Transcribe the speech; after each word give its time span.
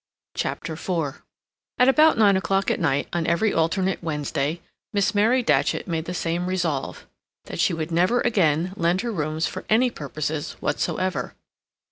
CHAPTER 0.33 0.73
IV 0.73 1.21
At 1.77 1.87
about 1.87 2.17
nine 2.17 2.35
o'clock 2.35 2.71
at 2.71 2.79
night, 2.79 3.07
on 3.13 3.27
every 3.27 3.53
alternate 3.53 4.01
Wednesday, 4.01 4.59
Miss 4.93 5.13
Mary 5.13 5.43
Datchet 5.43 5.87
made 5.87 6.05
the 6.05 6.13
same 6.15 6.47
resolve, 6.47 7.05
that 7.45 7.59
she 7.59 7.71
would 7.75 7.91
never 7.91 8.19
again 8.21 8.73
lend 8.75 9.01
her 9.01 9.11
rooms 9.11 9.45
for 9.45 9.63
any 9.69 9.91
purposes 9.91 10.53
whatsoever. 10.53 11.35